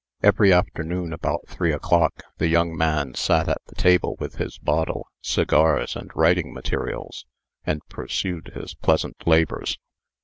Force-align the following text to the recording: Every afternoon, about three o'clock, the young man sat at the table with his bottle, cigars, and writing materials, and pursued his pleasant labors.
Every 0.23 0.51
afternoon, 0.51 1.13
about 1.13 1.47
three 1.47 1.71
o'clock, 1.71 2.23
the 2.39 2.47
young 2.47 2.75
man 2.75 3.13
sat 3.13 3.47
at 3.47 3.61
the 3.67 3.75
table 3.75 4.15
with 4.17 4.37
his 4.37 4.57
bottle, 4.57 5.05
cigars, 5.21 5.95
and 5.95 6.09
writing 6.15 6.51
materials, 6.51 7.27
and 7.65 7.87
pursued 7.87 8.53
his 8.55 8.73
pleasant 8.73 9.27
labors. 9.27 9.77